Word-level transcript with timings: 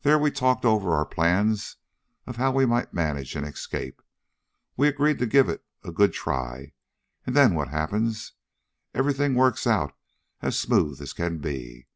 There 0.00 0.18
we 0.18 0.32
talked 0.32 0.64
over 0.64 0.92
our 0.92 1.06
plans 1.06 1.76
of 2.26 2.34
how 2.34 2.50
we 2.50 2.66
might 2.66 2.92
manage 2.92 3.36
an 3.36 3.44
escape. 3.44 4.02
We 4.76 4.88
agreed 4.88 5.20
to 5.20 5.24
give 5.26 5.48
it 5.48 5.64
a 5.84 5.92
good 5.92 6.12
try, 6.12 6.72
and 7.24 7.36
then 7.36 7.54
what 7.54 7.68
happens? 7.68 8.32
Everything 8.92 9.36
works 9.36 9.64
out 9.64 9.94
as 10.40 10.58
smooth 10.58 11.00
as 11.00 11.12
can 11.12 11.38
be. 11.38 11.86